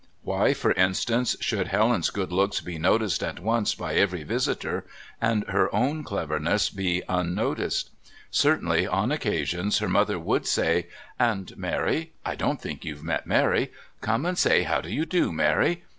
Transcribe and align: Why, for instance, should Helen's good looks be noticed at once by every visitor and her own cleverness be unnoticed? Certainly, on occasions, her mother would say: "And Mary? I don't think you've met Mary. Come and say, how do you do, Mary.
Why, 0.23 0.55
for 0.55 0.71
instance, 0.71 1.35
should 1.41 1.67
Helen's 1.67 2.09
good 2.09 2.31
looks 2.31 2.59
be 2.59 2.79
noticed 2.79 3.21
at 3.21 3.39
once 3.39 3.75
by 3.75 3.93
every 3.93 4.23
visitor 4.23 4.83
and 5.21 5.43
her 5.49 5.69
own 5.75 6.03
cleverness 6.03 6.71
be 6.71 7.03
unnoticed? 7.07 7.91
Certainly, 8.31 8.87
on 8.87 9.11
occasions, 9.11 9.77
her 9.77 9.87
mother 9.89 10.17
would 10.17 10.47
say: 10.47 10.87
"And 11.19 11.55
Mary? 11.55 12.13
I 12.25 12.33
don't 12.33 12.59
think 12.59 12.83
you've 12.83 13.03
met 13.03 13.27
Mary. 13.27 13.71
Come 14.01 14.25
and 14.25 14.39
say, 14.39 14.63
how 14.63 14.81
do 14.81 14.89
you 14.91 15.05
do, 15.05 15.31
Mary. 15.31 15.83